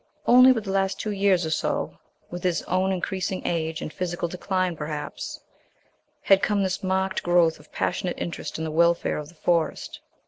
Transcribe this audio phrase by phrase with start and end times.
[0.25, 1.99] Only with the last two years or so
[2.31, 5.39] with his own increasing age, and physical decline perhaps
[6.23, 9.99] had come this marked growth of passionate interest in the welfare of the Forest.